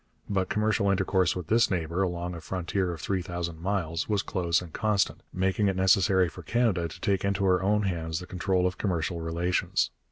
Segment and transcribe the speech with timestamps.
[0.27, 4.59] But commercial intercourse with this neighbour, along a frontier of three thousand miles, was close
[4.59, 8.65] and constant, making it necessary for Canada to take into her own hands the control
[8.65, 9.91] of commercial relations.